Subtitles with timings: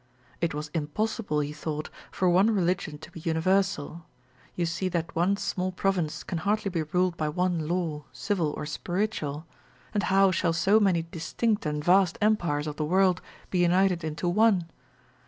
[0.41, 4.07] It was impossible, he thought, for one religion to be universal:
[4.55, 8.65] you see that one small province can hardly be ruled by one law, civil or
[8.65, 9.45] spiritual;
[9.93, 14.27] and how shall so many distinct and vast empires of the world be united into
[14.27, 14.71] one?